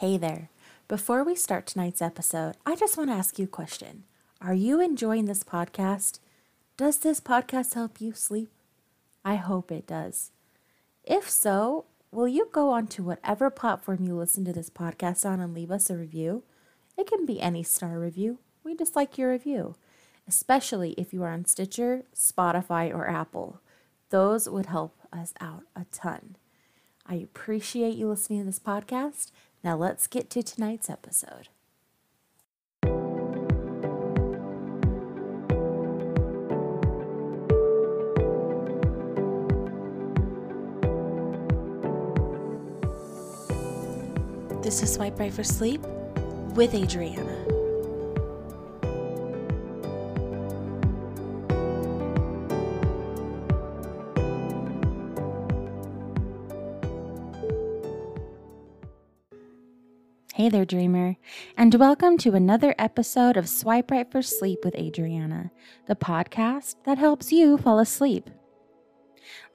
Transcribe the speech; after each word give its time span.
Hey 0.00 0.16
there. 0.16 0.48
Before 0.86 1.24
we 1.24 1.34
start 1.34 1.66
tonight's 1.66 2.00
episode, 2.00 2.54
I 2.64 2.76
just 2.76 2.96
want 2.96 3.10
to 3.10 3.16
ask 3.16 3.36
you 3.36 3.46
a 3.46 3.48
question. 3.48 4.04
Are 4.40 4.54
you 4.54 4.80
enjoying 4.80 5.24
this 5.24 5.42
podcast? 5.42 6.20
Does 6.76 6.98
this 6.98 7.18
podcast 7.18 7.74
help 7.74 8.00
you 8.00 8.12
sleep? 8.12 8.48
I 9.24 9.34
hope 9.34 9.72
it 9.72 9.88
does. 9.88 10.30
If 11.02 11.28
so, 11.28 11.86
will 12.12 12.28
you 12.28 12.48
go 12.52 12.70
on 12.70 12.86
to 12.86 13.02
whatever 13.02 13.50
platform 13.50 14.04
you 14.04 14.14
listen 14.14 14.44
to 14.44 14.52
this 14.52 14.70
podcast 14.70 15.28
on 15.28 15.40
and 15.40 15.52
leave 15.52 15.72
us 15.72 15.90
a 15.90 15.96
review? 15.96 16.44
It 16.96 17.08
can 17.08 17.26
be 17.26 17.40
any 17.40 17.64
star 17.64 17.98
review. 17.98 18.38
We 18.62 18.76
just 18.76 18.94
like 18.94 19.18
your 19.18 19.32
review, 19.32 19.74
especially 20.28 20.92
if 20.92 21.12
you 21.12 21.24
are 21.24 21.32
on 21.32 21.44
Stitcher, 21.44 22.04
Spotify, 22.14 22.94
or 22.94 23.10
Apple. 23.10 23.60
Those 24.10 24.48
would 24.48 24.66
help 24.66 24.96
us 25.12 25.34
out 25.40 25.64
a 25.74 25.86
ton. 25.90 26.36
I 27.04 27.14
appreciate 27.16 27.96
you 27.96 28.06
listening 28.08 28.40
to 28.40 28.46
this 28.46 28.60
podcast. 28.60 29.32
Now 29.64 29.76
let's 29.76 30.06
get 30.06 30.30
to 30.30 30.42
tonight's 30.42 30.88
episode. 30.88 31.48
This 44.62 44.82
is 44.82 44.92
Swipe 44.92 45.18
Right 45.18 45.32
for 45.32 45.42
Sleep 45.44 45.80
with 46.54 46.74
Adriana. 46.74 47.47
Hey 60.38 60.48
there, 60.48 60.64
dreamer, 60.64 61.16
and 61.56 61.74
welcome 61.74 62.16
to 62.18 62.36
another 62.36 62.72
episode 62.78 63.36
of 63.36 63.48
Swipe 63.48 63.90
Right 63.90 64.08
for 64.08 64.22
Sleep 64.22 64.60
with 64.64 64.76
Adriana, 64.76 65.50
the 65.88 65.96
podcast 65.96 66.76
that 66.84 66.96
helps 66.96 67.32
you 67.32 67.58
fall 67.58 67.80
asleep. 67.80 68.30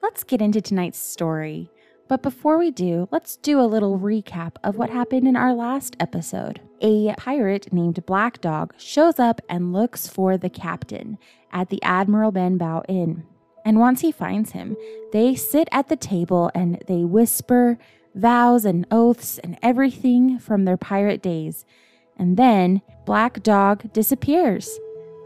Let's 0.02 0.24
get 0.24 0.42
into 0.42 0.60
tonight's 0.60 0.98
story, 0.98 1.70
but 2.06 2.22
before 2.22 2.58
we 2.58 2.70
do, 2.70 3.08
let's 3.10 3.36
do 3.38 3.58
a 3.58 3.62
little 3.64 3.98
recap 3.98 4.56
of 4.62 4.76
what 4.76 4.90
happened 4.90 5.26
in 5.26 5.36
our 5.36 5.54
last 5.54 5.96
episode. 6.00 6.60
A 6.82 7.14
pirate 7.14 7.72
named 7.72 8.04
Black 8.04 8.42
Dog 8.42 8.74
shows 8.76 9.18
up 9.18 9.40
and 9.48 9.72
looks 9.72 10.06
for 10.06 10.36
the 10.36 10.50
captain 10.50 11.16
at 11.50 11.70
the 11.70 11.82
Admiral 11.82 12.30
Benbow 12.30 12.82
Inn. 12.90 13.24
And 13.64 13.80
once 13.80 14.02
he 14.02 14.12
finds 14.12 14.50
him, 14.50 14.76
they 15.14 15.34
sit 15.34 15.66
at 15.72 15.88
the 15.88 15.96
table 15.96 16.50
and 16.54 16.84
they 16.86 17.04
whisper 17.04 17.78
vows 18.14 18.64
and 18.64 18.86
oaths 18.90 19.38
and 19.38 19.58
everything 19.62 20.38
from 20.38 20.64
their 20.64 20.76
pirate 20.76 21.22
days. 21.22 21.64
And 22.16 22.36
then 22.36 22.82
Black 23.04 23.42
Dog 23.42 23.92
disappears. 23.92 24.78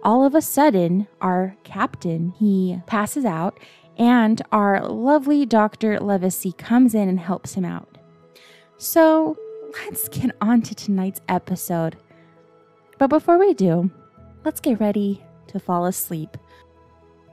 All 0.03 0.25
of 0.25 0.35
a 0.35 0.41
sudden, 0.43 1.07
our 1.21 1.57
captain, 1.65 2.33
he 2.39 2.81
passes 2.87 3.25
out 3.25 3.59
and 3.99 4.41
our 4.53 4.87
lovely 4.87 5.45
Dr. 5.45 5.99
Livesey 5.99 6.53
comes 6.53 6.95
in 6.95 7.09
and 7.09 7.19
helps 7.19 7.55
him 7.55 7.65
out. 7.65 7.99
So, 8.77 9.37
let's 9.85 10.09
get 10.09 10.37
on 10.41 10.63
to 10.63 10.75
tonight's 10.75 11.21
episode. 11.29 11.97
But 12.99 13.09
before 13.09 13.39
we 13.39 13.55
do, 13.55 13.91
let's 14.45 14.61
get 14.61 14.81
ready 14.81 15.25
to 15.49 15.59
fall 15.59 15.87
asleep. 15.87 16.37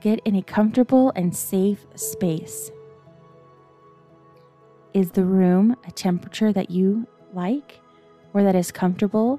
Get 0.00 0.20
in 0.24 0.34
a 0.34 0.42
comfortable 0.42 1.12
and 1.14 1.34
safe 1.34 1.86
space. 1.94 2.70
Is 4.96 5.10
the 5.10 5.26
room 5.26 5.76
a 5.86 5.90
temperature 5.90 6.54
that 6.54 6.70
you 6.70 7.06
like 7.34 7.80
or 8.32 8.42
that 8.42 8.54
is 8.54 8.72
comfortable? 8.72 9.38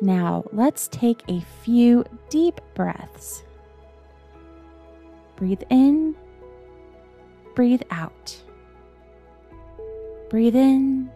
Now, 0.00 0.44
let's 0.50 0.88
take 0.88 1.22
a 1.28 1.44
few 1.62 2.06
deep 2.30 2.58
breaths. 2.74 3.44
Breathe 5.36 5.60
in, 5.68 6.16
breathe 7.54 7.82
out. 7.90 8.42
Breathe 10.30 10.56
in, 10.56 11.10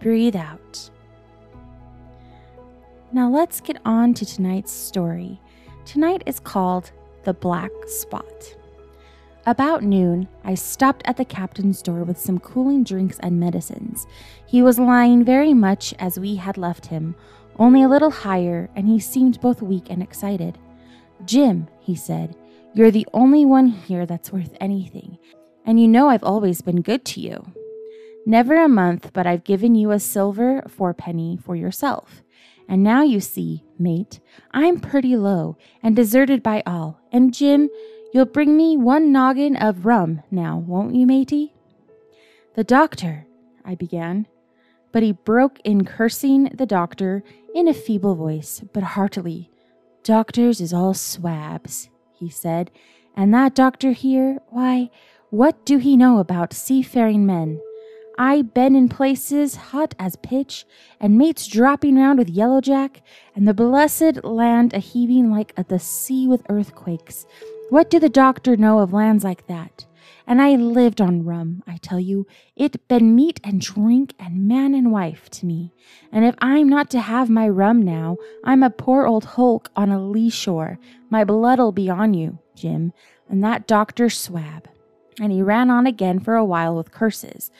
breathe 0.00 0.36
out. 0.36 0.90
Now, 3.10 3.30
let's 3.30 3.62
get 3.62 3.78
on 3.86 4.12
to 4.12 4.26
tonight's 4.26 4.70
story. 4.70 5.40
Tonight 5.86 6.24
is 6.26 6.38
called 6.38 6.92
The 7.24 7.32
Black 7.32 7.70
Spot. 7.86 8.57
About 9.48 9.82
noon, 9.82 10.28
I 10.44 10.54
stopped 10.54 11.00
at 11.06 11.16
the 11.16 11.24
captain's 11.24 11.80
door 11.80 12.04
with 12.04 12.20
some 12.20 12.38
cooling 12.38 12.84
drinks 12.84 13.18
and 13.20 13.40
medicines. 13.40 14.06
He 14.44 14.60
was 14.60 14.78
lying 14.78 15.24
very 15.24 15.54
much 15.54 15.94
as 15.98 16.20
we 16.20 16.34
had 16.34 16.58
left 16.58 16.84
him, 16.84 17.16
only 17.58 17.82
a 17.82 17.88
little 17.88 18.10
higher, 18.10 18.68
and 18.76 18.86
he 18.86 19.00
seemed 19.00 19.40
both 19.40 19.62
weak 19.62 19.86
and 19.88 20.02
excited. 20.02 20.58
Jim, 21.24 21.66
he 21.80 21.94
said, 21.96 22.36
you're 22.74 22.90
the 22.90 23.08
only 23.14 23.46
one 23.46 23.68
here 23.68 24.04
that's 24.04 24.30
worth 24.30 24.54
anything, 24.60 25.16
and 25.64 25.80
you 25.80 25.88
know 25.88 26.10
I've 26.10 26.24
always 26.24 26.60
been 26.60 26.82
good 26.82 27.06
to 27.06 27.20
you. 27.22 27.50
Never 28.26 28.62
a 28.62 28.68
month, 28.68 29.14
but 29.14 29.26
I've 29.26 29.44
given 29.44 29.74
you 29.74 29.92
a 29.92 29.98
silver 29.98 30.60
fourpenny 30.68 31.42
for 31.42 31.56
yourself. 31.56 32.22
And 32.68 32.82
now 32.82 33.02
you 33.02 33.18
see, 33.18 33.64
mate, 33.78 34.20
I'm 34.50 34.78
pretty 34.78 35.16
low 35.16 35.56
and 35.82 35.96
deserted 35.96 36.42
by 36.42 36.62
all, 36.66 37.00
and 37.10 37.32
Jim, 37.32 37.70
You'll 38.12 38.24
bring 38.24 38.56
me 38.56 38.76
one 38.76 39.12
noggin 39.12 39.54
of 39.56 39.84
rum 39.84 40.22
now, 40.30 40.56
won't 40.56 40.94
you, 40.94 41.06
matey? 41.06 41.52
The 42.54 42.64
doctor, 42.64 43.26
I 43.64 43.74
began, 43.74 44.26
but 44.92 45.02
he 45.02 45.12
broke 45.12 45.60
in 45.60 45.84
cursing 45.84 46.44
the 46.54 46.64
doctor 46.64 47.22
in 47.54 47.68
a 47.68 47.74
feeble 47.74 48.14
voice, 48.14 48.62
but 48.72 48.82
heartily. 48.82 49.50
Doctors 50.02 50.60
is 50.60 50.72
all 50.72 50.94
swabs, 50.94 51.90
he 52.12 52.30
said, 52.30 52.70
and 53.14 53.34
that 53.34 53.54
doctor 53.54 53.92
here, 53.92 54.38
why, 54.48 54.90
what 55.28 55.66
do 55.66 55.76
he 55.76 55.94
know 55.94 56.18
about 56.18 56.54
seafaring 56.54 57.26
men? 57.26 57.60
I 58.18 58.42
been 58.42 58.74
in 58.74 58.88
places 58.88 59.54
hot 59.56 59.94
as 59.98 60.16
pitch, 60.16 60.64
and 60.98 61.18
mates 61.18 61.46
dropping 61.46 61.96
round 61.96 62.18
with 62.18 62.30
yellow 62.30 62.62
jack, 62.62 63.02
and 63.36 63.46
the 63.46 63.54
blessed 63.54 64.24
land 64.24 64.72
a 64.72 64.78
heaving 64.78 65.30
like 65.30 65.52
a 65.56 65.64
the 65.64 65.78
sea 65.78 66.26
with 66.26 66.42
earthquakes, 66.48 67.26
what 67.70 67.90
do 67.90 67.98
the 67.98 68.08
doctor 68.08 68.56
know 68.56 68.78
of 68.78 68.92
lands 68.92 69.24
like 69.24 69.46
that? 69.46 69.86
And 70.26 70.42
I 70.42 70.56
lived 70.56 71.00
on 71.00 71.24
rum, 71.24 71.62
I 71.66 71.78
tell 71.78 72.00
you. 72.00 72.26
It 72.54 72.86
been 72.88 73.14
meat 73.14 73.40
and 73.42 73.60
drink 73.60 74.14
and 74.18 74.46
man 74.46 74.74
and 74.74 74.92
wife 74.92 75.30
to 75.30 75.46
me. 75.46 75.72
And 76.12 76.24
if 76.24 76.34
I'm 76.38 76.68
not 76.68 76.90
to 76.90 77.00
have 77.00 77.30
my 77.30 77.48
rum 77.48 77.82
now, 77.82 78.18
I'm 78.44 78.62
a 78.62 78.70
poor 78.70 79.06
old 79.06 79.24
hulk 79.24 79.70
on 79.74 79.90
a 79.90 80.00
lee 80.00 80.30
shore. 80.30 80.78
My 81.10 81.24
blood'll 81.24 81.72
be 81.72 81.88
on 81.88 82.14
you, 82.14 82.38
Jim, 82.54 82.92
and 83.28 83.42
that 83.42 83.66
doctor 83.66 84.10
swab. 84.10 84.68
And 85.20 85.32
he 85.32 85.42
ran 85.42 85.70
on 85.70 85.86
again 85.86 86.20
for 86.20 86.36
a 86.36 86.44
while 86.44 86.76
with 86.76 86.92
curses. 86.92 87.50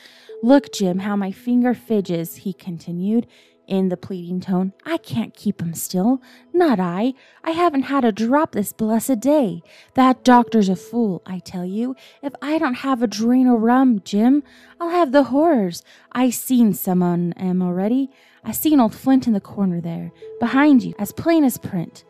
Look, 0.41 0.71
Jim, 0.71 0.99
how 0.99 1.15
my 1.15 1.31
finger 1.31 1.73
fidges, 1.73 2.37
he 2.37 2.53
continued 2.53 3.27
in 3.69 3.89
the 3.89 3.97
pleading 3.97 4.41
tone. 4.41 4.73
I 4.85 4.97
can't 4.97 5.33
keep 5.33 5.61
him 5.61 5.73
still. 5.73 6.21
Not 6.51 6.79
I. 6.79 7.13
I 7.43 7.51
haven't 7.51 7.83
had 7.83 8.03
a 8.03 8.11
drop 8.11 8.51
this 8.51 8.73
blessed 8.73 9.19
day. 9.19 9.61
That 9.93 10.23
doctor's 10.23 10.69
a 10.69 10.75
fool, 10.75 11.21
I 11.25 11.39
tell 11.39 11.65
you. 11.65 11.95
If 12.21 12.33
I 12.41 12.57
don't 12.57 12.75
have 12.75 13.03
a 13.03 13.07
drain 13.07 13.47
o' 13.47 13.55
rum, 13.55 14.01
Jim, 14.03 14.43
I'll 14.79 14.89
have 14.89 15.11
the 15.11 15.25
horrors. 15.25 15.83
I 16.11 16.31
seen 16.31 16.73
some 16.73 17.03
on 17.03 17.33
'em 17.33 17.61
already. 17.61 18.09
I 18.43 18.51
seen 18.51 18.79
old 18.79 18.95
Flint 18.95 19.27
in 19.27 19.33
the 19.33 19.39
corner 19.39 19.81
there, 19.81 20.11
behind 20.39 20.83
you, 20.83 20.93
as 20.97 21.11
plain 21.11 21.43
as 21.43 21.57
print. 21.57 22.03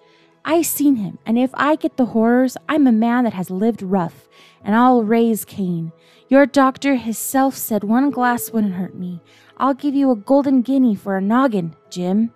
I 0.45 0.61
seen 0.61 0.95
him, 0.95 1.17
and 1.25 1.37
if 1.37 1.51
I 1.53 1.75
get 1.75 1.97
the 1.97 2.05
horrors, 2.05 2.55
I'm 2.69 2.87
a 2.87 2.91
man 2.91 3.25
that 3.25 3.33
has 3.33 3.51
lived 3.51 3.81
rough, 3.81 4.29
and 4.63 4.75
I'll 4.75 5.03
raise 5.03 5.43
Cain. 5.43 5.91
Your 6.29 6.45
doctor 6.45 6.95
hisself 6.95 7.55
said 7.55 7.83
one 7.83 8.09
glass 8.09 8.51
wouldn't 8.51 8.75
hurt 8.75 8.95
me. 8.95 9.21
I'll 9.59 9.73
give 9.73 9.93
you 9.93 10.11
a 10.11 10.15
golden 10.15 10.61
guinea 10.61 10.95
for 10.95 11.17
a 11.17 11.21
noggin, 11.21 11.75
Jim. 11.89 12.31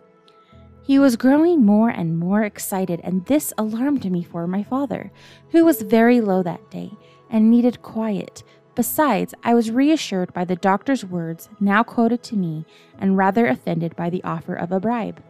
He 0.84 1.00
was 1.00 1.16
growing 1.16 1.64
more 1.66 1.90
and 1.90 2.20
more 2.20 2.44
excited, 2.44 3.00
and 3.04 3.26
this 3.26 3.54
alarmed 3.58 4.10
me 4.12 4.24
for 4.24 4.46
my 4.46 4.64
father, 4.64 5.12
who 5.52 5.64
was 5.64 5.82
very 5.82 6.20
low 6.20 6.44
that 6.44 6.70
day 6.70 6.92
and 7.30 7.50
needed 7.50 7.82
quiet. 7.82 8.44
Besides, 8.76 9.34
I 9.44 9.54
was 9.54 9.72
reassured 9.72 10.34
by 10.34 10.44
the 10.44 10.58
doctor's 10.58 11.06
words, 11.06 11.48
now 11.60 11.84
quoted 11.84 12.24
to 12.24 12.36
me, 12.36 12.66
and 13.00 13.18
rather 13.18 13.48
offended 13.48 13.96
by 13.96 14.10
the 14.10 14.24
offer 14.24 14.56
of 14.56 14.72
a 14.72 14.80
bribe. 14.80 15.24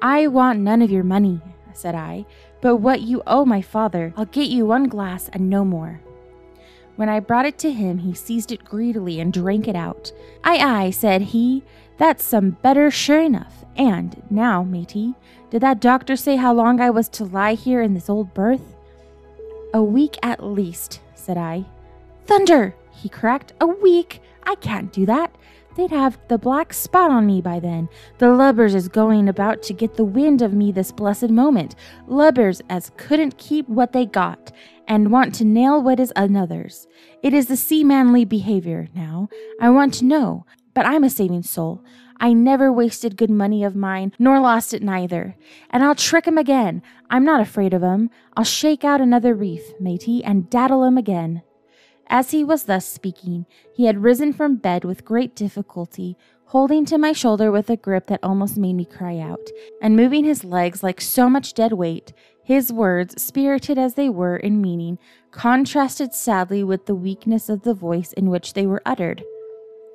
I 0.00 0.28
want 0.28 0.60
none 0.60 0.80
of 0.80 0.90
your 0.90 1.04
money, 1.04 1.40
said 1.74 1.94
I, 1.94 2.24
but 2.62 2.76
what 2.76 3.02
you 3.02 3.22
owe 3.26 3.44
my 3.44 3.60
father. 3.60 4.14
I'll 4.16 4.24
get 4.24 4.48
you 4.48 4.66
one 4.66 4.88
glass 4.88 5.28
and 5.32 5.50
no 5.50 5.64
more. 5.64 6.00
When 6.96 7.08
I 7.08 7.20
brought 7.20 7.46
it 7.46 7.58
to 7.58 7.72
him, 7.72 7.98
he 7.98 8.14
seized 8.14 8.52
it 8.52 8.64
greedily 8.64 9.18
and 9.18 9.32
drank 9.32 9.66
it 9.66 9.74
out. 9.74 10.12
Aye, 10.44 10.58
aye, 10.58 10.90
said 10.90 11.22
he, 11.22 11.64
that's 11.98 12.24
some 12.24 12.50
better, 12.50 12.90
sure 12.90 13.20
enough. 13.20 13.64
And 13.76 14.22
now, 14.30 14.62
matey, 14.62 15.14
did 15.50 15.60
that 15.62 15.80
doctor 15.80 16.16
say 16.16 16.36
how 16.36 16.52
long 16.52 16.80
I 16.80 16.90
was 16.90 17.08
to 17.10 17.24
lie 17.24 17.54
here 17.54 17.82
in 17.82 17.94
this 17.94 18.08
old 18.08 18.32
berth? 18.34 18.74
A 19.72 19.82
week 19.82 20.16
at 20.22 20.44
least, 20.44 21.00
said 21.14 21.36
I. 21.36 21.64
Thunder! 22.26 22.74
he 22.92 23.08
cracked. 23.08 23.52
A 23.60 23.66
week! 23.66 24.20
I 24.44 24.54
can't 24.56 24.92
do 24.92 25.04
that. 25.06 25.34
They'd 25.76 25.90
have 25.90 26.18
the 26.28 26.38
black 26.38 26.72
spot 26.72 27.10
on 27.10 27.26
me 27.26 27.40
by 27.40 27.58
then. 27.58 27.88
The 28.18 28.32
lubbers 28.32 28.74
is 28.74 28.88
going 28.88 29.28
about 29.28 29.62
to 29.64 29.72
get 29.72 29.94
the 29.94 30.04
wind 30.04 30.40
of 30.40 30.54
me 30.54 30.70
this 30.70 30.92
blessed 30.92 31.30
moment. 31.30 31.74
Lubbers 32.06 32.62
as 32.70 32.92
couldn't 32.96 33.38
keep 33.38 33.68
what 33.68 33.92
they 33.92 34.06
got, 34.06 34.52
and 34.86 35.10
want 35.10 35.34
to 35.36 35.44
nail 35.44 35.82
what 35.82 35.98
is 35.98 36.12
another's. 36.14 36.86
It 37.22 37.34
is 37.34 37.48
the 37.48 37.56
seamanly 37.56 38.24
behavior, 38.24 38.88
now. 38.94 39.28
I 39.60 39.70
want 39.70 39.94
to 39.94 40.04
know. 40.04 40.46
But 40.74 40.86
I'm 40.86 41.04
a 41.04 41.10
saving 41.10 41.42
soul. 41.44 41.84
I 42.20 42.32
never 42.32 42.72
wasted 42.72 43.16
good 43.16 43.30
money 43.30 43.64
of 43.64 43.74
mine, 43.74 44.12
nor 44.18 44.40
lost 44.40 44.74
it 44.74 44.82
neither. 44.82 45.36
And 45.70 45.82
I'll 45.82 45.94
trick 45.94 46.26
'em 46.28 46.38
again. 46.38 46.82
I'm 47.10 47.24
not 47.24 47.40
afraid 47.40 47.74
of 47.74 47.82
'em. 47.82 48.10
I'll 48.36 48.44
shake 48.44 48.84
out 48.84 49.00
another 49.00 49.34
reef, 49.34 49.62
matey, 49.80 50.22
and 50.24 50.48
daddle 50.50 50.84
'em 50.84 50.98
again. 50.98 51.42
As 52.08 52.30
he 52.30 52.44
was 52.44 52.64
thus 52.64 52.86
speaking, 52.86 53.46
he 53.74 53.86
had 53.86 54.02
risen 54.02 54.32
from 54.32 54.56
bed 54.56 54.84
with 54.84 55.04
great 55.04 55.34
difficulty, 55.34 56.16
holding 56.46 56.84
to 56.84 56.98
my 56.98 57.12
shoulder 57.12 57.50
with 57.50 57.70
a 57.70 57.76
grip 57.76 58.06
that 58.06 58.20
almost 58.22 58.56
made 58.56 58.74
me 58.74 58.84
cry 58.84 59.18
out, 59.18 59.50
and 59.80 59.96
moving 59.96 60.24
his 60.24 60.44
legs 60.44 60.82
like 60.82 61.00
so 61.00 61.28
much 61.28 61.54
dead 61.54 61.72
weight. 61.72 62.12
His 62.42 62.72
words, 62.72 63.20
spirited 63.22 63.78
as 63.78 63.94
they 63.94 64.10
were 64.10 64.36
in 64.36 64.60
meaning, 64.60 64.98
contrasted 65.30 66.12
sadly 66.12 66.62
with 66.62 66.86
the 66.86 66.94
weakness 66.94 67.48
of 67.48 67.62
the 67.62 67.74
voice 67.74 68.12
in 68.12 68.28
which 68.28 68.52
they 68.52 68.66
were 68.66 68.82
uttered. 68.84 69.24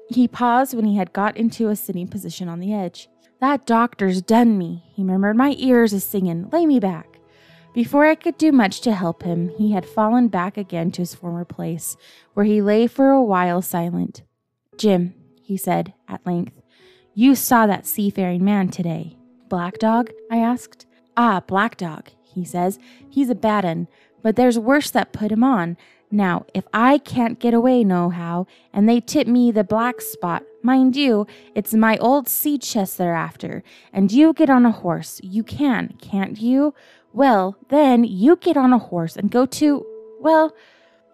He 0.09 0.27
paused 0.27 0.73
when 0.73 0.85
he 0.85 0.97
had 0.97 1.13
got 1.13 1.37
into 1.37 1.69
a 1.69 1.75
sitting 1.75 2.07
position 2.07 2.49
on 2.49 2.59
the 2.59 2.73
edge. 2.73 3.07
That 3.39 3.67
doctor's 3.67 4.21
done 4.21 4.57
me, 4.57 4.83
he 4.95 5.03
murmured. 5.03 5.37
My 5.37 5.55
ears 5.57 5.93
is 5.93 6.03
singing. 6.03 6.49
Lay 6.51 6.65
me 6.65 6.79
back. 6.79 7.08
Before 7.79 8.05
I 8.05 8.15
could 8.15 8.37
do 8.37 8.51
much 8.51 8.81
to 8.81 8.93
help 8.93 9.23
him, 9.23 9.53
he 9.57 9.71
had 9.71 9.85
fallen 9.85 10.27
back 10.27 10.57
again 10.57 10.91
to 10.91 11.01
his 11.01 11.15
former 11.15 11.45
place, 11.45 11.95
where 12.33 12.45
he 12.45 12.61
lay 12.61 12.87
for 12.87 13.09
a 13.09 13.23
while 13.23 13.61
silent. 13.61 14.21
Jim, 14.77 15.13
he 15.41 15.55
said 15.55 15.93
at 16.05 16.25
length, 16.25 16.61
you 17.13 17.35
saw 17.35 17.65
that 17.67 17.87
seafaring 17.87 18.43
man 18.43 18.67
today. 18.67 19.15
Black 19.47 19.77
Dog? 19.77 20.11
I 20.29 20.39
asked. 20.39 20.87
Ah, 21.15 21.39
Black 21.47 21.77
Dog, 21.77 22.09
he 22.21 22.43
says. 22.43 22.79
He's 23.09 23.29
a 23.29 23.33
bad 23.33 23.63
un, 23.63 23.87
but 24.21 24.35
there's 24.35 24.59
worse 24.59 24.91
that 24.91 25.13
put 25.13 25.31
him 25.31 25.45
on. 25.45 25.77
Now, 26.11 26.47
if 26.53 26.65
I 26.73 26.97
can't 26.97 27.39
get 27.39 27.53
away 27.53 27.85
nohow, 27.85 28.45
and 28.73 28.89
they 28.89 28.99
tip 28.99 29.25
me 29.25 29.53
the 29.53 29.63
black 29.63 30.01
spot, 30.01 30.43
mind 30.61 30.95
you, 30.95 31.27
it's 31.55 31.73
my 31.73 31.97
old 31.97 32.27
sea 32.27 32.57
chest 32.57 32.97
they're 32.97 33.15
after, 33.15 33.63
and 33.93 34.11
you 34.11 34.33
get 34.33 34.49
on 34.49 34.65
a 34.65 34.71
horse, 34.71 35.19
you 35.23 35.43
can, 35.43 35.95
can't 36.01 36.39
you? 36.39 36.73
Well, 37.13 37.57
then 37.69 38.03
you 38.03 38.35
get 38.35 38.57
on 38.57 38.73
a 38.73 38.77
horse 38.77 39.15
and 39.15 39.31
go 39.31 39.45
to, 39.45 39.85
well, 40.19 40.53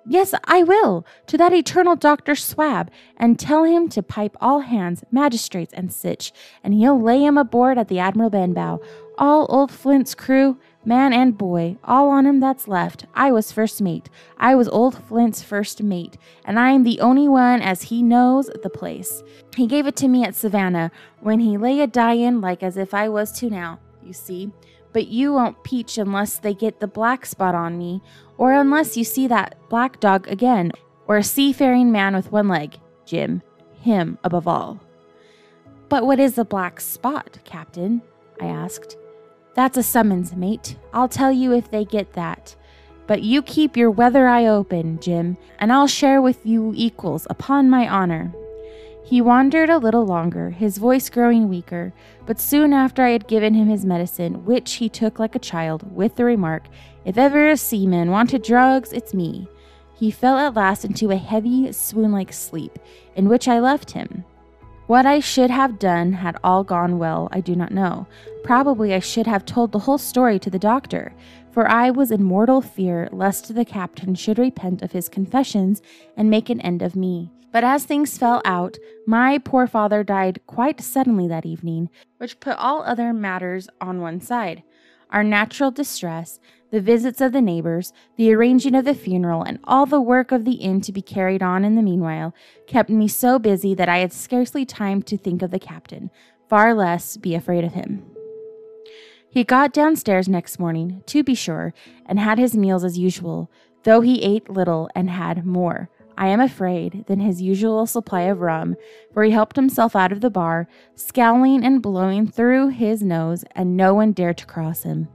yes, 0.05 0.33
I 0.43 0.63
will, 0.63 1.05
to 1.27 1.37
that 1.37 1.53
eternal 1.53 1.95
Dr. 1.95 2.35
Swab, 2.35 2.91
and 3.17 3.39
tell 3.39 3.63
him 3.63 3.87
to 3.89 4.03
pipe 4.03 4.35
all 4.41 4.61
hands, 4.61 5.03
magistrates, 5.11 5.73
and 5.73 5.91
sich, 5.91 6.31
and 6.63 6.73
he'll 6.73 7.01
lay 7.01 7.23
him 7.23 7.37
aboard 7.37 7.77
at 7.77 7.87
the 7.87 7.99
Admiral 7.99 8.29
Benbow. 8.29 8.81
All 9.17 9.45
old 9.49 9.71
Flint's 9.71 10.13
crew, 10.13 10.57
man 10.85 11.13
and 11.13 11.37
boy, 11.37 11.77
all 11.83 12.09
on 12.09 12.25
him 12.25 12.39
that's 12.39 12.67
left. 12.67 13.05
I 13.13 13.31
was 13.31 13.51
first 13.51 13.81
mate. 13.81 14.09
I 14.37 14.55
was 14.55 14.67
old 14.67 15.03
Flint's 15.03 15.41
first 15.41 15.81
mate, 15.81 16.17
and 16.43 16.59
I 16.59 16.71
am 16.71 16.83
the 16.83 16.99
only 16.99 17.27
one 17.27 17.61
as 17.61 17.83
he 17.83 18.03
knows 18.03 18.49
the 18.63 18.69
place. 18.69 19.23
He 19.55 19.67
gave 19.67 19.87
it 19.87 19.95
to 19.97 20.07
me 20.07 20.23
at 20.23 20.35
Savannah, 20.35 20.91
when 21.19 21.39
he 21.39 21.57
lay 21.57 21.81
a 21.81 21.87
dyin' 21.87 22.41
like 22.41 22.63
as 22.63 22.77
if 22.77 22.93
I 22.93 23.09
was 23.09 23.31
to 23.39 23.49
now, 23.49 23.79
you 24.03 24.13
see 24.13 24.51
but 24.95 25.09
you 25.09 25.33
won't 25.33 25.61
peach 25.65 25.97
unless 25.97 26.37
they 26.37 26.53
get 26.53 26.79
the 26.79 26.87
black 26.87 27.25
spot 27.25 27.53
on 27.53 27.77
me, 27.77 28.01
or 28.37 28.53
unless 28.53 28.95
you 28.95 29.03
see 29.03 29.27
that 29.27 29.53
black 29.67 29.99
dog 29.99 30.25
again, 30.29 30.71
or 31.05 31.17
a 31.17 31.23
seafaring 31.23 31.91
man 31.91 32.15
with 32.15 32.31
one 32.31 32.47
leg, 32.47 32.79
Jim, 33.05 33.41
him 33.81 34.17
above 34.23 34.47
all. 34.47 34.79
But 35.89 36.05
what 36.05 36.17
is 36.21 36.35
the 36.35 36.45
black 36.45 36.79
spot, 36.79 37.39
Captain? 37.43 38.03
I 38.39 38.45
asked. 38.45 38.95
That's 39.55 39.77
a 39.77 39.83
summons, 39.83 40.35
mate. 40.35 40.75
I'll 40.93 41.07
tell 41.07 41.31
you 41.31 41.53
if 41.53 41.71
they 41.71 41.85
get 41.85 42.13
that. 42.13 42.55
But 43.07 43.23
you 43.23 43.41
keep 43.41 43.77
your 43.77 43.89
weather 43.89 44.27
eye 44.27 44.45
open, 44.45 44.99
Jim, 44.99 45.37
and 45.59 45.71
I'll 45.71 45.87
share 45.87 46.21
with 46.21 46.45
you 46.45 46.73
equals, 46.75 47.25
upon 47.29 47.69
my 47.69 47.87
honor. 47.87 48.33
He 49.05 49.21
wandered 49.21 49.69
a 49.69 49.77
little 49.77 50.05
longer, 50.05 50.49
his 50.49 50.77
voice 50.77 51.09
growing 51.09 51.47
weaker, 51.47 51.93
but 52.25 52.39
soon 52.39 52.73
after 52.73 53.03
I 53.03 53.11
had 53.11 53.27
given 53.27 53.53
him 53.53 53.69
his 53.69 53.85
medicine, 53.85 54.43
which 54.43 54.73
he 54.73 54.89
took 54.89 55.19
like 55.19 55.35
a 55.35 55.39
child, 55.39 55.95
with 55.95 56.15
the 56.15 56.25
remark, 56.25 56.63
If 57.05 57.17
ever 57.17 57.47
a 57.47 57.55
seaman 57.55 58.09
wanted 58.09 58.41
drugs, 58.41 58.91
it's 58.91 59.13
me. 59.13 59.47
He 59.93 60.11
fell 60.11 60.37
at 60.37 60.55
last 60.55 60.83
into 60.83 61.11
a 61.11 61.17
heavy, 61.17 61.71
swoon 61.71 62.11
like 62.11 62.33
sleep, 62.33 62.77
in 63.15 63.29
which 63.29 63.47
I 63.47 63.59
left 63.59 63.91
him. 63.91 64.25
What 64.87 65.07
I 65.07 65.19
should 65.19 65.49
have 65.49 65.79
done 65.79 66.13
had 66.13 66.37
all 66.43 66.63
gone 66.63 66.99
well, 66.99 67.27
I 67.31 67.41
do 67.41 67.55
not 67.55 67.71
know. 67.71 68.05
Probably 68.43 68.93
I 68.93 68.99
should 68.99 69.25
have 69.25 69.43
told 69.43 69.71
the 69.71 69.79
whole 69.79 69.97
story 69.97 70.37
to 70.37 70.49
the 70.51 70.59
doctor, 70.59 71.11
for 71.49 71.67
I 71.67 71.89
was 71.89 72.11
in 72.11 72.23
mortal 72.23 72.61
fear 72.61 73.09
lest 73.11 73.55
the 73.55 73.65
captain 73.65 74.13
should 74.13 74.37
repent 74.37 74.83
of 74.83 74.91
his 74.91 75.09
confessions 75.09 75.81
and 76.15 76.29
make 76.29 76.51
an 76.51 76.61
end 76.61 76.83
of 76.83 76.95
me. 76.95 77.31
But 77.51 77.63
as 77.63 77.83
things 77.83 78.15
fell 78.15 78.43
out, 78.45 78.77
my 79.07 79.39
poor 79.39 79.65
father 79.65 80.03
died 80.03 80.41
quite 80.45 80.79
suddenly 80.81 81.27
that 81.29 81.47
evening, 81.47 81.89
which 82.19 82.39
put 82.39 82.55
all 82.57 82.83
other 82.83 83.11
matters 83.11 83.67
on 83.81 84.01
one 84.01 84.21
side. 84.21 84.61
Our 85.15 85.23
natural 85.23 85.71
distress, 85.71 86.41
the 86.71 86.81
visits 86.81 87.21
of 87.21 87.31
the 87.31 87.39
neighbors, 87.39 87.93
the 88.17 88.33
arranging 88.33 88.75
of 88.75 88.83
the 88.83 88.93
funeral, 88.93 89.43
and 89.43 89.59
all 89.63 89.85
the 89.85 90.01
work 90.01 90.33
of 90.33 90.43
the 90.43 90.55
inn 90.55 90.81
to 90.81 90.91
be 90.91 91.01
carried 91.01 91.41
on 91.41 91.63
in 91.63 91.75
the 91.75 91.81
meanwhile, 91.81 92.35
kept 92.67 92.89
me 92.89 93.07
so 93.07 93.39
busy 93.39 93.73
that 93.75 93.87
I 93.87 93.99
had 93.99 94.11
scarcely 94.11 94.65
time 94.65 95.01
to 95.03 95.15
think 95.15 95.41
of 95.41 95.51
the 95.51 95.57
captain, 95.57 96.11
far 96.49 96.73
less 96.73 97.15
be 97.15 97.33
afraid 97.33 97.63
of 97.63 97.75
him. 97.75 98.03
He 99.29 99.45
got 99.45 99.71
downstairs 99.71 100.27
next 100.27 100.59
morning, 100.59 101.01
to 101.05 101.23
be 101.23 101.33
sure, 101.33 101.73
and 102.05 102.19
had 102.19 102.37
his 102.37 102.57
meals 102.57 102.83
as 102.83 102.99
usual, 102.99 103.49
though 103.83 104.01
he 104.01 104.21
ate 104.21 104.49
little 104.49 104.89
and 104.95 105.09
had 105.09 105.45
more. 105.45 105.89
I 106.17 106.27
am 106.27 106.39
afraid, 106.39 107.05
than 107.07 107.19
his 107.19 107.41
usual 107.41 107.85
supply 107.85 108.21
of 108.21 108.41
rum, 108.41 108.75
for 109.13 109.23
he 109.23 109.31
helped 109.31 109.55
himself 109.55 109.95
out 109.95 110.11
of 110.11 110.21
the 110.21 110.29
bar, 110.29 110.67
scowling 110.95 111.63
and 111.63 111.81
blowing 111.81 112.27
through 112.27 112.69
his 112.69 113.01
nose, 113.01 113.43
and 113.51 113.75
no 113.75 113.93
one 113.93 114.11
dared 114.11 114.37
to 114.37 114.45
cross 114.45 114.83
him. 114.83 115.09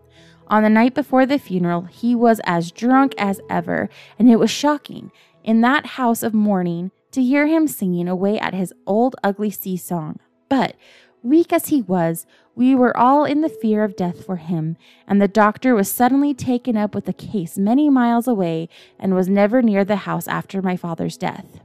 On 0.49 0.63
the 0.63 0.69
night 0.69 0.95
before 0.95 1.27
the 1.27 1.39
funeral, 1.39 1.83
he 1.83 2.15
was 2.15 2.41
as 2.45 2.73
drunk 2.73 3.15
as 3.17 3.41
ever, 3.49 3.89
and 4.19 4.29
it 4.29 4.39
was 4.39 4.51
shocking, 4.51 5.11
in 5.45 5.61
that 5.61 5.87
house 5.87 6.23
of 6.23 6.35
mourning, 6.35 6.91
to 7.13 7.23
hear 7.23 7.47
him 7.47 7.67
singing 7.67 8.09
away 8.09 8.39
at 8.39 8.55
his 8.55 8.73
old 8.87 9.17
ugly 9.23 9.51
sea 9.51 9.77
song. 9.77 10.19
But, 10.49 10.75
weak 11.23 11.53
as 11.53 11.69
he 11.69 11.83
was, 11.83 12.27
we 12.55 12.75
were 12.75 12.97
all 12.97 13.25
in 13.25 13.41
the 13.41 13.49
fear 13.49 13.85
of 13.85 13.97
death 13.97 14.25
for 14.25 14.37
him, 14.37 14.77
and 15.07 15.21
the 15.21 15.29
doctor 15.29 15.75
was 15.75 15.91
suddenly 15.91 16.35
taken 16.35 16.77
up 16.77 16.95
with 16.95 17.09
a 17.09 17.13
case 17.13 17.57
many 17.57 17.89
miles 17.89 18.29
away 18.29 18.69
and 18.99 19.15
was 19.15 19.29
never 19.29 19.63
near 19.63 19.85
the 19.85 19.97
house 19.97 20.29
after 20.29 20.61
my 20.61 20.77
father's 20.77 21.17
death. 21.17 21.61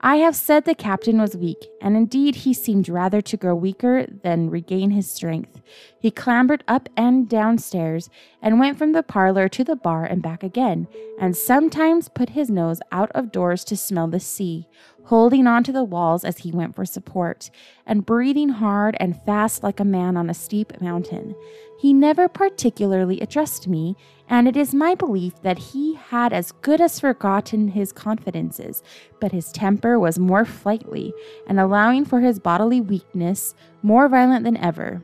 I 0.00 0.16
have 0.16 0.36
said 0.36 0.64
the 0.64 0.76
captain 0.76 1.20
was 1.20 1.36
weak, 1.36 1.66
and 1.82 1.96
indeed 1.96 2.36
he 2.36 2.54
seemed 2.54 2.88
rather 2.88 3.20
to 3.20 3.36
grow 3.36 3.56
weaker 3.56 4.06
than 4.06 4.48
regain 4.48 4.92
his 4.92 5.10
strength. 5.10 5.60
He 5.98 6.12
clambered 6.12 6.62
up 6.68 6.88
and 6.96 7.28
down 7.28 7.58
stairs, 7.58 8.08
and 8.40 8.60
went 8.60 8.78
from 8.78 8.92
the 8.92 9.02
parlor 9.02 9.48
to 9.48 9.64
the 9.64 9.74
bar 9.74 10.04
and 10.04 10.22
back 10.22 10.44
again, 10.44 10.86
and 11.20 11.36
sometimes 11.36 12.08
put 12.08 12.30
his 12.30 12.48
nose 12.48 12.80
out 12.92 13.10
of 13.12 13.32
doors 13.32 13.64
to 13.64 13.76
smell 13.76 14.06
the 14.06 14.20
sea, 14.20 14.68
holding 15.08 15.46
on 15.46 15.64
to 15.64 15.72
the 15.72 15.82
walls 15.84 16.22
as 16.22 16.36
he 16.38 16.52
went 16.52 16.76
for 16.76 16.84
support, 16.84 17.50
and 17.86 18.04
breathing 18.04 18.50
hard 18.50 18.94
and 19.00 19.20
fast 19.24 19.62
like 19.62 19.80
a 19.80 19.84
man 19.84 20.18
on 20.18 20.28
a 20.28 20.34
steep 20.34 20.78
mountain. 20.82 21.34
He 21.80 21.94
never 21.94 22.28
particularly 22.28 23.18
addressed 23.20 23.66
me, 23.66 23.96
and 24.28 24.46
it 24.46 24.54
is 24.54 24.74
my 24.74 24.94
belief 24.94 25.40
that 25.40 25.58
he 25.58 25.94
had 25.94 26.34
as 26.34 26.52
good 26.52 26.82
as 26.82 27.00
forgotten 27.00 27.68
his 27.68 27.90
confidences, 27.90 28.82
but 29.18 29.32
his 29.32 29.50
temper 29.50 29.98
was 29.98 30.18
more 30.18 30.44
flighty, 30.44 31.14
and 31.46 31.58
allowing 31.58 32.04
for 32.04 32.20
his 32.20 32.38
bodily 32.38 32.82
weakness, 32.82 33.54
more 33.82 34.10
violent 34.10 34.44
than 34.44 34.58
ever. 34.58 35.02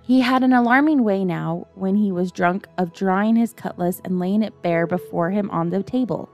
He 0.00 0.20
had 0.20 0.42
an 0.42 0.54
alarming 0.54 1.04
way 1.04 1.22
now, 1.22 1.66
when 1.74 1.96
he 1.96 2.12
was 2.12 2.32
drunk, 2.32 2.66
of 2.78 2.94
drawing 2.94 3.36
his 3.36 3.52
cutlass 3.52 4.00
and 4.04 4.18
laying 4.18 4.42
it 4.42 4.62
bare 4.62 4.86
before 4.86 5.30
him 5.30 5.50
on 5.50 5.68
the 5.68 5.82
table. 5.82 6.30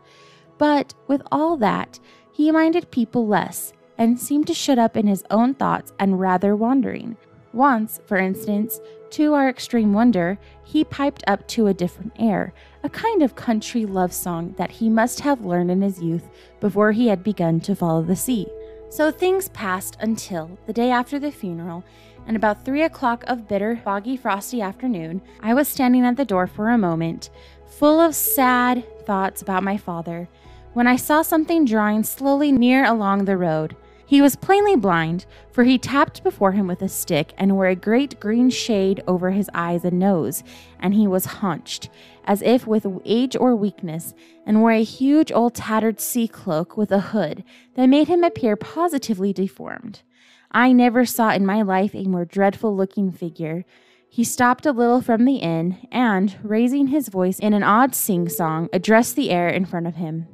But 0.59 0.95
with 1.09 1.23
all 1.33 1.57
that, 1.57 1.99
he 2.33 2.51
minded 2.51 2.91
people 2.91 3.27
less, 3.27 3.73
and 3.99 4.19
seemed 4.19 4.47
to 4.47 4.55
shut 4.55 4.79
up 4.79 4.97
in 4.97 5.07
his 5.07 5.23
own 5.31 5.55
thoughts 5.55 5.93
and 5.99 6.19
rather 6.19 6.57
wandering. 6.57 7.17
Once, 7.53 8.01
for 8.07 8.17
instance, 8.17 8.81
to 9.11 9.35
our 9.35 9.49
extreme 9.49 9.93
wonder, 9.93 10.39
he 10.65 10.85
piped 10.85 11.23
up 11.27 11.47
to 11.47 11.67
a 11.67 11.75
different 11.75 12.13
air, 12.19 12.55
a 12.83 12.89
kind 12.89 13.23
of 13.23 13.37
country 13.37 13.85
love 13.85 14.13
song 14.13 14.55
that 14.57 14.71
he 14.71 14.89
must 14.89 15.21
have 15.21 15.45
learned 15.45 15.71
in 15.71 15.83
his 15.83 16.03
youth 16.03 16.31
before 16.61 16.93
he 16.93 17.09
had 17.09 17.23
begun 17.23 17.61
to 17.61 17.77
follow 17.77 18.03
the 18.03 18.17
sea. 18.17 18.47
So 18.89 19.11
things 19.11 19.51
passed 19.51 19.99
until 20.01 20.59
the 20.67 20.73
day 20.73 20.91
after 20.91 21.19
the 21.19 21.31
funeral, 21.31 21.85
and 22.27 22.37
about 22.37 22.65
three 22.65 22.83
o'clock 22.83 23.25
of 23.27 23.49
bitter, 23.49 23.81
foggy, 23.85 24.17
frosty 24.17 24.63
afternoon, 24.63 25.21
I 25.43 25.55
was 25.55 25.69
standing 25.69 26.05
at 26.05 26.17
the 26.17 26.25
door 26.25 26.47
for 26.47 26.71
a 26.71 26.79
moment, 26.79 27.31
full 27.67 28.01
of 28.01 28.15
sad 28.15 28.85
thoughts 29.05 29.43
about 29.43 29.63
my 29.63 29.77
father, 29.77 30.29
when 30.75 30.87
I 30.87 30.97
saw 30.97 31.23
something 31.23 31.65
drawing 31.65 32.03
slowly 32.03 32.53
near 32.53 32.85
along 32.85 33.25
the 33.25 33.37
road. 33.37 33.77
He 34.07 34.21
was 34.21 34.37
plainly 34.37 34.77
blind, 34.77 35.25
for 35.53 35.65
he 35.65 35.79
tapped 35.79 36.23
before 36.23 36.53
him 36.53 36.67
with 36.67 36.83
a 36.83 36.89
stick 36.89 37.33
and 37.39 37.55
wore 37.55 37.69
a 37.69 37.75
great 37.75 38.21
green 38.21 38.51
shade 38.51 39.03
over 39.07 39.31
his 39.31 39.49
eyes 39.55 39.87
and 39.87 39.99
nose, 39.99 40.45
and 40.79 40.93
he 40.93 41.07
was 41.07 41.41
hunched, 41.41 41.89
as 42.25 42.43
if 42.43 42.67
with 42.67 42.87
age 43.07 43.37
or 43.37 43.57
weakness, 43.57 44.13
and 44.45 44.61
wore 44.61 44.73
a 44.73 44.83
huge 44.83 45.33
old 45.33 45.55
tattered 45.55 45.99
sea 45.99 46.29
cloak 46.29 46.77
with 46.77 46.93
a 46.93 47.01
hood 47.01 47.43
that 47.75 47.87
made 47.87 48.09
him 48.09 48.23
appear 48.23 48.55
positively 48.55 49.33
deformed. 49.33 50.03
I 50.51 50.73
never 50.73 51.07
saw 51.07 51.31
in 51.31 51.47
my 51.47 51.63
life 51.63 51.95
a 51.95 52.05
more 52.05 52.27
dreadful 52.27 52.77
looking 52.77 53.11
figure. 53.11 53.65
He 54.11 54.25
stopped 54.25 54.67
a 54.67 54.73
little 54.73 55.01
from 55.01 55.25
the 55.25 55.37
inn, 55.37 55.89
and, 55.91 56.37
raising 56.43 56.89
his 56.89 57.09
voice 57.09 57.39
in 57.39 57.55
an 57.55 57.63
odd 57.63 57.95
sing 57.95 58.29
song, 58.29 58.69
addressed 58.75 59.17
the 59.17 59.31
air 59.31 59.49
in 59.49 59.65
front 59.65 59.87
of 59.87 59.95
him. 59.95 60.27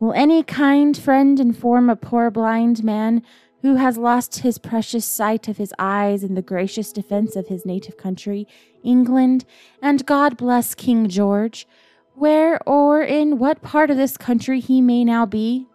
Will 0.00 0.14
any 0.14 0.42
kind 0.42 0.96
friend 0.96 1.38
inform 1.38 1.90
a 1.90 1.94
poor 1.94 2.30
blind 2.30 2.82
man 2.82 3.22
who 3.60 3.74
has 3.74 3.98
lost 3.98 4.38
his 4.38 4.56
precious 4.56 5.04
sight 5.04 5.46
of 5.46 5.58
his 5.58 5.74
eyes 5.78 6.24
in 6.24 6.34
the 6.34 6.40
gracious 6.40 6.90
defense 6.90 7.36
of 7.36 7.48
his 7.48 7.66
native 7.66 7.98
country, 7.98 8.48
England, 8.82 9.44
and 9.82 10.06
God 10.06 10.38
bless 10.38 10.74
King 10.74 11.06
George, 11.06 11.68
where 12.14 12.66
or 12.66 13.02
in 13.02 13.38
what 13.38 13.60
part 13.60 13.90
of 13.90 13.98
this 13.98 14.16
country 14.16 14.58
he 14.58 14.80
may 14.80 15.04
now 15.04 15.26
be? 15.26 15.66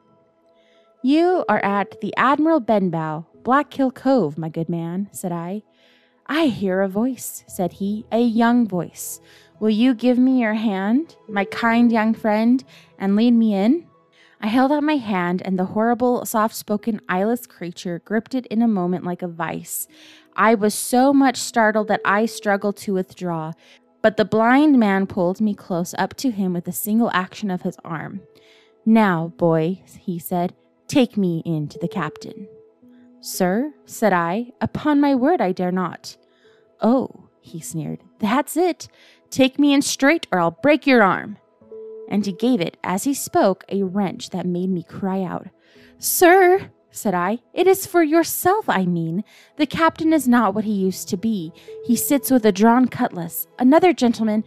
You 1.04 1.46
are 1.48 1.64
at 1.64 2.02
the 2.02 2.12
Admiral 2.18 2.62
Benbow, 2.62 3.28
Blackhill 3.44 3.94
Cove, 3.94 4.40
my 4.40 4.50
good 4.50 4.70
man, 4.70 5.08
said 5.12 5.32
I. 5.32 5.62
I 6.26 6.48
hear 6.48 6.82
a 6.82 6.90
voice, 6.90 7.44
said 7.46 7.74
he, 7.74 8.08
a 8.12 8.22
young 8.22 8.68
voice. 8.68 9.22
Will 9.60 9.70
you 9.70 9.94
give 9.94 10.18
me 10.18 10.42
your 10.42 10.56
hand, 10.56 11.16
my 11.30 11.46
kind 11.46 11.92
young 11.92 12.16
friend, 12.16 12.64
and 12.98 13.16
lead 13.16 13.36
me 13.36 13.54
in? 13.54 13.86
I 14.42 14.48
held 14.48 14.72
out 14.72 14.84
my 14.84 14.98
hand, 14.98 15.42
and 15.44 15.58
the 15.58 15.66
horrible, 15.66 16.26
soft 16.26 16.56
spoken, 16.56 17.02
eyeless 17.08 17.48
creature 17.48 18.02
gripped 18.04 18.36
it 18.36 18.46
in 18.48 18.62
a 18.62 18.68
moment 18.68 19.06
like 19.06 19.22
a 19.22 19.28
vice. 19.28 19.88
I 20.36 20.56
was 20.56 20.74
so 20.74 21.14
much 21.14 21.38
startled 21.38 21.88
that 21.88 22.02
I 22.04 22.26
struggled 22.26 22.78
to 22.78 22.94
withdraw, 22.94 23.54
but 24.02 24.18
the 24.18 24.26
blind 24.26 24.80
man 24.80 25.08
pulled 25.08 25.42
me 25.42 25.56
close 25.56 25.96
up 25.98 26.16
to 26.18 26.32
him 26.32 26.54
with 26.54 26.68
a 26.68 26.74
single 26.74 27.10
action 27.12 27.50
of 27.50 27.62
his 27.62 27.78
arm. 27.84 28.22
Now, 28.86 29.34
boy, 29.38 29.82
he 30.00 30.20
said, 30.20 30.54
take 30.88 31.18
me 31.18 31.42
in 31.46 31.68
to 31.70 31.80
the 31.80 31.88
captain. 31.88 32.48
Sir, 33.22 33.74
said 33.86 34.14
I, 34.14 34.52
upon 34.62 35.02
my 35.02 35.16
word 35.16 35.42
I 35.42 35.54
dare 35.54 35.72
not. 35.72 36.18
Oh, 36.82 37.30
he 37.40 37.60
sneered, 37.60 38.04
that's 38.20 38.58
it. 38.58 38.88
Take 39.32 39.58
me 39.58 39.74
in 39.74 39.82
straight, 39.82 40.28
or 40.32 40.40
I'll 40.40 40.52
break 40.52 40.86
your 40.86 41.02
arm 41.02 41.38
and 42.10 42.26
he 42.26 42.32
gave 42.32 42.62
it, 42.62 42.78
as 42.84 43.04
he 43.04 43.14
spoke, 43.14 43.64
a 43.70 43.84
wrench 43.84 44.30
that 44.30 44.46
made 44.46 44.70
me 44.70 44.84
cry 44.84 45.24
out. 45.24 45.48
Sir, 45.98 46.72
said 46.92 47.14
I, 47.14 47.40
it 47.54 47.68
is 47.68 47.86
for 47.86 48.04
yourself 48.04 48.70
I 48.70 48.86
mean. 48.86 49.24
The 49.58 49.66
captain 49.66 50.14
is 50.14 50.28
not 50.28 50.54
what 50.54 50.64
he 50.64 50.72
used 50.72 51.10
to 51.10 51.18
be. 51.18 51.52
He 51.86 51.96
sits 51.96 52.32
with 52.32 52.46
a 52.46 52.52
drawn 52.52 52.88
cutlass. 52.88 53.48
Another 53.60 53.94
gentleman. 53.94 54.44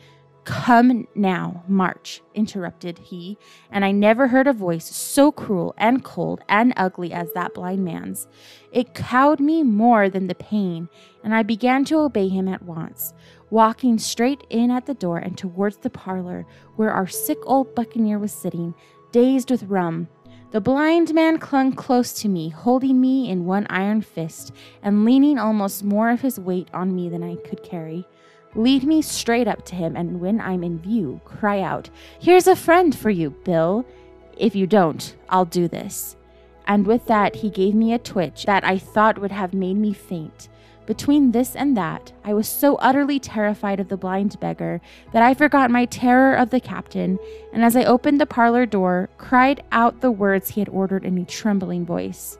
Come 0.48 1.06
now, 1.14 1.62
march, 1.68 2.22
interrupted 2.34 2.98
he, 2.98 3.36
and 3.70 3.84
I 3.84 3.90
never 3.90 4.28
heard 4.28 4.46
a 4.46 4.54
voice 4.54 4.86
so 4.86 5.30
cruel 5.30 5.74
and 5.76 6.02
cold 6.02 6.42
and 6.48 6.72
ugly 6.74 7.12
as 7.12 7.30
that 7.34 7.52
blind 7.52 7.84
man's. 7.84 8.26
It 8.72 8.94
cowed 8.94 9.40
me 9.40 9.62
more 9.62 10.08
than 10.08 10.26
the 10.26 10.34
pain, 10.34 10.88
and 11.22 11.34
I 11.34 11.42
began 11.42 11.84
to 11.86 11.98
obey 11.98 12.28
him 12.28 12.48
at 12.48 12.62
once 12.62 13.12
walking 13.50 13.98
straight 13.98 14.46
in 14.48 14.70
at 14.70 14.86
the 14.86 14.94
door 14.94 15.18
and 15.18 15.36
towards 15.36 15.76
the 15.78 15.90
parlor 15.90 16.46
where 16.76 16.92
our 16.92 17.06
sick 17.06 17.38
old 17.44 17.74
buccaneer 17.74 18.18
was 18.18 18.32
sitting, 18.32 18.74
dazed 19.12 19.50
with 19.50 19.64
rum. 19.64 20.08
The 20.50 20.62
blind 20.62 21.12
man 21.12 21.38
clung 21.38 21.72
close 21.72 22.14
to 22.22 22.28
me, 22.28 22.48
holding 22.48 22.98
me 22.98 23.28
in 23.28 23.44
one 23.44 23.66
iron 23.68 24.00
fist 24.00 24.52
and 24.82 25.04
leaning 25.04 25.38
almost 25.38 25.84
more 25.84 26.08
of 26.08 26.22
his 26.22 26.40
weight 26.40 26.68
on 26.72 26.94
me 26.94 27.10
than 27.10 27.22
I 27.22 27.36
could 27.36 27.62
carry. 27.62 28.06
Lead 28.54 28.82
me 28.82 29.02
straight 29.02 29.46
up 29.46 29.64
to 29.66 29.74
him, 29.74 29.94
and 29.94 30.20
when 30.20 30.40
I'm 30.40 30.64
in 30.64 30.78
view, 30.78 31.20
cry 31.24 31.60
out, 31.60 31.90
Here's 32.18 32.46
a 32.46 32.56
friend 32.56 32.96
for 32.96 33.10
you, 33.10 33.30
Bill. 33.30 33.84
If 34.36 34.56
you 34.56 34.66
don't, 34.66 35.14
I'll 35.28 35.44
do 35.44 35.68
this. 35.68 36.16
And 36.66 36.86
with 36.86 37.06
that, 37.06 37.36
he 37.36 37.50
gave 37.50 37.74
me 37.74 37.92
a 37.92 37.98
twitch 37.98 38.44
that 38.44 38.64
I 38.64 38.78
thought 38.78 39.18
would 39.18 39.32
have 39.32 39.54
made 39.54 39.76
me 39.76 39.92
faint. 39.92 40.48
Between 40.86 41.32
this 41.32 41.54
and 41.54 41.76
that, 41.76 42.12
I 42.24 42.32
was 42.32 42.48
so 42.48 42.76
utterly 42.76 43.20
terrified 43.20 43.78
of 43.78 43.88
the 43.88 43.98
blind 43.98 44.40
beggar 44.40 44.80
that 45.12 45.22
I 45.22 45.34
forgot 45.34 45.70
my 45.70 45.84
terror 45.84 46.34
of 46.34 46.48
the 46.48 46.60
captain, 46.60 47.18
and 47.52 47.62
as 47.62 47.76
I 47.76 47.84
opened 47.84 48.18
the 48.18 48.26
parlor 48.26 48.64
door, 48.64 49.10
cried 49.18 49.62
out 49.70 50.00
the 50.00 50.10
words 50.10 50.48
he 50.48 50.62
had 50.62 50.68
ordered 50.70 51.04
in 51.04 51.18
a 51.18 51.26
trembling 51.26 51.84
voice. 51.84 52.38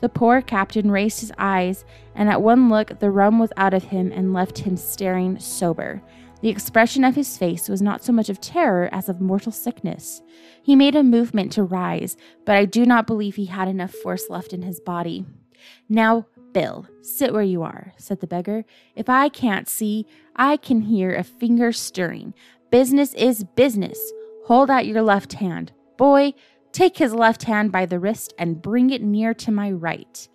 The 0.00 0.08
poor 0.08 0.42
captain 0.42 0.90
raised 0.90 1.20
his 1.20 1.32
eyes, 1.38 1.84
and 2.14 2.28
at 2.28 2.42
one 2.42 2.68
look 2.68 2.98
the 2.98 3.10
rum 3.10 3.38
was 3.38 3.52
out 3.56 3.74
of 3.74 3.84
him 3.84 4.12
and 4.12 4.32
left 4.32 4.58
him 4.58 4.76
staring 4.76 5.38
sober. 5.38 6.02
The 6.42 6.50
expression 6.50 7.02
of 7.02 7.14
his 7.14 7.38
face 7.38 7.68
was 7.68 7.80
not 7.80 8.04
so 8.04 8.12
much 8.12 8.28
of 8.28 8.40
terror 8.40 8.90
as 8.92 9.08
of 9.08 9.20
mortal 9.20 9.52
sickness. 9.52 10.20
He 10.62 10.76
made 10.76 10.94
a 10.94 11.02
movement 11.02 11.50
to 11.52 11.62
rise, 11.62 12.16
but 12.44 12.56
I 12.56 12.66
do 12.66 12.84
not 12.84 13.06
believe 13.06 13.36
he 13.36 13.46
had 13.46 13.68
enough 13.68 13.92
force 13.92 14.28
left 14.28 14.52
in 14.52 14.62
his 14.62 14.78
body. 14.78 15.24
Now, 15.88 16.26
Bill, 16.52 16.86
sit 17.02 17.32
where 17.32 17.42
you 17.42 17.62
are, 17.62 17.92
said 17.96 18.20
the 18.20 18.26
beggar. 18.26 18.64
If 18.94 19.08
I 19.08 19.28
can't 19.28 19.68
see, 19.68 20.06
I 20.36 20.56
can 20.56 20.82
hear 20.82 21.14
a 21.14 21.24
finger 21.24 21.72
stirring. 21.72 22.34
Business 22.70 23.14
is 23.14 23.44
business. 23.56 23.98
Hold 24.46 24.70
out 24.70 24.86
your 24.86 25.02
left 25.02 25.34
hand. 25.34 25.72
Boy, 25.96 26.34
take 26.76 26.98
his 26.98 27.14
left 27.14 27.44
hand 27.44 27.72
by 27.72 27.86
the 27.86 27.98
wrist 27.98 28.34
and 28.38 28.60
bring 28.60 28.90
it 28.90 29.02
near 29.02 29.32
to 29.32 29.50
my 29.50 29.70
right. 29.70 30.28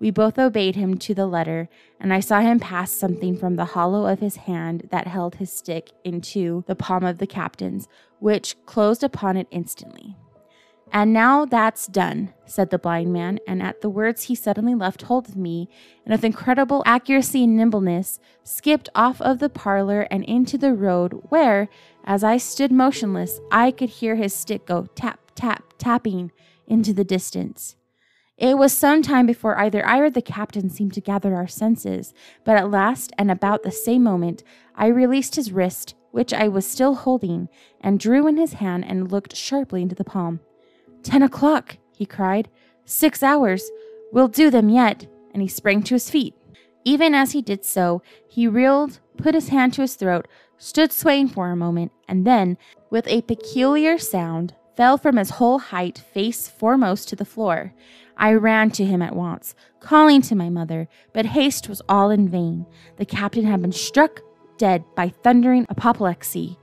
We 0.00 0.10
both 0.10 0.38
obeyed 0.38 0.74
him 0.74 0.96
to 0.96 1.14
the 1.14 1.26
letter, 1.26 1.68
and 2.00 2.14
I 2.14 2.20
saw 2.20 2.40
him 2.40 2.58
pass 2.58 2.90
something 2.90 3.36
from 3.36 3.56
the 3.56 3.66
hollow 3.66 4.06
of 4.06 4.20
his 4.20 4.36
hand 4.36 4.88
that 4.90 5.06
held 5.06 5.34
his 5.34 5.52
stick 5.52 5.90
into 6.02 6.64
the 6.66 6.74
palm 6.74 7.04
of 7.04 7.18
the 7.18 7.26
captain's, 7.26 7.88
which 8.20 8.56
closed 8.64 9.04
upon 9.04 9.36
it 9.36 9.46
instantly. 9.50 10.16
And 10.90 11.12
now 11.12 11.44
that's 11.44 11.86
done, 11.86 12.32
said 12.46 12.70
the 12.70 12.78
blind 12.78 13.12
man, 13.12 13.38
and 13.46 13.62
at 13.62 13.82
the 13.82 13.90
words 13.90 14.24
he 14.24 14.34
suddenly 14.34 14.74
left 14.74 15.02
hold 15.02 15.28
of 15.28 15.36
me, 15.36 15.68
and 16.06 16.12
with 16.12 16.24
incredible 16.24 16.82
accuracy 16.86 17.44
and 17.44 17.56
nimbleness, 17.56 18.18
skipped 18.44 18.88
off 18.94 19.20
of 19.20 19.40
the 19.40 19.50
parlor 19.50 20.08
and 20.10 20.24
into 20.24 20.56
the 20.56 20.72
road, 20.72 21.20
where, 21.28 21.68
as 22.04 22.24
I 22.24 22.38
stood 22.38 22.72
motionless, 22.72 23.40
I 23.50 23.70
could 23.70 23.90
hear 23.90 24.16
his 24.16 24.34
stick 24.34 24.66
go 24.66 24.86
tap, 24.94 25.21
tap, 25.34 25.74
tapping 25.78 26.32
into 26.66 26.92
the 26.92 27.04
distance. 27.04 27.76
It 28.38 28.58
was 28.58 28.72
some 28.72 29.02
time 29.02 29.26
before 29.26 29.58
either 29.58 29.86
I 29.86 29.98
or 29.98 30.10
the 30.10 30.22
captain 30.22 30.68
seemed 30.68 30.94
to 30.94 31.00
gather 31.00 31.34
our 31.34 31.46
senses, 31.46 32.12
but 32.44 32.56
at 32.56 32.70
last, 32.70 33.12
and 33.18 33.30
about 33.30 33.62
the 33.62 33.70
same 33.70 34.02
moment, 34.02 34.42
I 34.74 34.86
released 34.86 35.36
his 35.36 35.52
wrist, 35.52 35.94
which 36.10 36.32
I 36.32 36.48
was 36.48 36.66
still 36.66 36.94
holding, 36.94 37.48
and 37.80 38.00
drew 38.00 38.26
in 38.26 38.36
his 38.36 38.54
hand 38.54 38.84
and 38.86 39.12
looked 39.12 39.36
sharply 39.36 39.82
into 39.82 39.94
the 39.94 40.04
palm. 40.04 40.40
Ten 41.02 41.22
o'clock, 41.22 41.78
he 41.92 42.06
cried. 42.06 42.48
Six 42.84 43.22
hours. 43.22 43.70
We'll 44.12 44.28
do 44.28 44.50
them 44.50 44.68
yet. 44.68 45.06
And 45.32 45.42
he 45.42 45.48
sprang 45.48 45.82
to 45.84 45.94
his 45.94 46.10
feet. 46.10 46.34
Even 46.84 47.14
as 47.14 47.32
he 47.32 47.42
did 47.42 47.64
so, 47.64 48.02
he 48.28 48.48
reeled, 48.48 49.00
put 49.16 49.34
his 49.34 49.48
hand 49.48 49.72
to 49.74 49.82
his 49.82 49.94
throat, 49.94 50.26
stood 50.58 50.92
swaying 50.92 51.28
for 51.28 51.50
a 51.50 51.56
moment, 51.56 51.92
and 52.08 52.26
then, 52.26 52.58
with 52.90 53.06
a 53.06 53.22
peculiar 53.22 53.98
sound, 53.98 54.54
fell 54.76 54.98
from 54.98 55.16
his 55.16 55.30
whole 55.30 55.58
height 55.58 55.98
face 55.98 56.48
foremost 56.48 57.08
to 57.08 57.16
the 57.16 57.24
floor. 57.24 57.72
I 58.16 58.32
ran 58.34 58.70
to 58.72 58.84
him 58.84 59.02
at 59.02 59.16
once, 59.16 59.54
calling 59.80 60.22
to 60.22 60.34
my 60.34 60.48
mother, 60.48 60.88
but 61.12 61.26
haste 61.26 61.68
was 61.68 61.82
all 61.88 62.10
in 62.10 62.28
vain. 62.28 62.66
The 62.96 63.04
captain 63.04 63.44
had 63.44 63.62
been 63.62 63.72
struck 63.72 64.20
dead 64.58 64.84
by 64.94 65.08
thundering 65.08 65.66
apoplexy. 65.68 66.58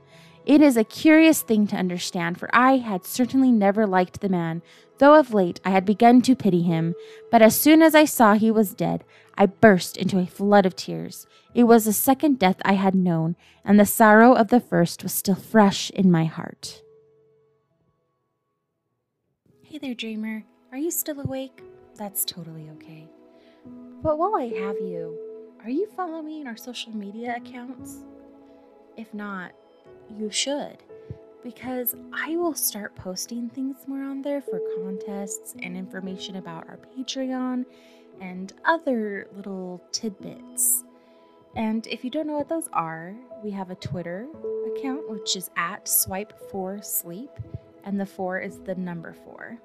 It 0.46 0.62
is 0.62 0.76
a 0.76 0.84
curious 0.84 1.42
thing 1.42 1.66
to 1.68 1.76
understand, 1.76 2.38
for 2.38 2.48
I 2.52 2.78
had 2.78 3.04
certainly 3.04 3.52
never 3.52 3.86
liked 3.86 4.20
the 4.20 4.28
man, 4.28 4.62
though 4.98 5.14
of 5.14 5.34
late 5.34 5.60
I 5.64 5.70
had 5.70 5.84
begun 5.84 6.22
to 6.22 6.34
pity 6.34 6.62
him. 6.62 6.94
But 7.30 7.42
as 7.42 7.54
soon 7.54 7.82
as 7.82 7.94
I 7.94 8.04
saw 8.04 8.34
he 8.34 8.50
was 8.50 8.74
dead, 8.74 9.04
I 9.36 9.46
burst 9.46 9.96
into 9.96 10.18
a 10.18 10.26
flood 10.26 10.66
of 10.66 10.74
tears. 10.74 11.26
It 11.54 11.64
was 11.64 11.84
the 11.84 11.92
second 11.92 12.38
death 12.38 12.56
I 12.64 12.72
had 12.72 12.94
known, 12.94 13.36
and 13.64 13.78
the 13.78 13.86
sorrow 13.86 14.32
of 14.32 14.48
the 14.48 14.60
first 14.60 15.02
was 15.02 15.12
still 15.12 15.34
fresh 15.34 15.90
in 15.90 16.10
my 16.10 16.24
heart. 16.24 16.82
Hey 19.70 19.78
there, 19.78 19.94
dreamer. 19.94 20.42
Are 20.72 20.78
you 20.78 20.90
still 20.90 21.20
awake? 21.20 21.62
That's 21.94 22.24
totally 22.24 22.68
okay. 22.70 23.06
But 24.02 24.18
while 24.18 24.34
I 24.34 24.46
have 24.46 24.74
you, 24.80 25.16
are 25.62 25.70
you 25.70 25.86
following 25.94 26.48
our 26.48 26.56
social 26.56 26.90
media 26.90 27.36
accounts? 27.36 27.98
If 28.96 29.14
not, 29.14 29.52
you 30.18 30.28
should 30.28 30.78
because 31.44 31.94
I 32.12 32.34
will 32.34 32.56
start 32.56 32.96
posting 32.96 33.48
things 33.48 33.76
more 33.86 34.02
on 34.02 34.22
there 34.22 34.40
for 34.40 34.60
contests 34.82 35.54
and 35.62 35.76
information 35.76 36.34
about 36.34 36.68
our 36.68 36.80
Patreon 36.98 37.64
and 38.20 38.52
other 38.64 39.28
little 39.36 39.80
tidbits. 39.92 40.82
And 41.54 41.86
if 41.86 42.02
you 42.02 42.10
don't 42.10 42.26
know 42.26 42.38
what 42.38 42.48
those 42.48 42.68
are, 42.72 43.14
we 43.44 43.52
have 43.52 43.70
a 43.70 43.76
Twitter 43.76 44.26
account 44.76 45.08
which 45.08 45.36
is 45.36 45.48
at 45.56 45.86
swipe 45.86 46.32
for 46.50 46.82
sleep, 46.82 47.30
and 47.84 48.00
the 48.00 48.06
four 48.06 48.40
is 48.40 48.58
the 48.58 48.74
number 48.74 49.14
four. 49.24 49.58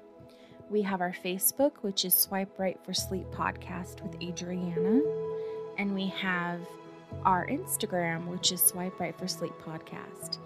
We 0.68 0.82
have 0.82 1.00
our 1.00 1.14
Facebook, 1.24 1.76
which 1.82 2.04
is 2.04 2.14
Swipe 2.14 2.58
Right 2.58 2.76
for 2.84 2.92
Sleep 2.92 3.30
Podcast 3.30 4.02
with 4.02 4.20
Adriana. 4.20 5.00
And 5.78 5.94
we 5.94 6.08
have 6.08 6.58
our 7.24 7.46
Instagram, 7.46 8.26
which 8.26 8.50
is 8.50 8.60
Swipe 8.60 8.98
Right 8.98 9.16
for 9.16 9.28
Sleep 9.28 9.52
Podcast. 9.64 10.38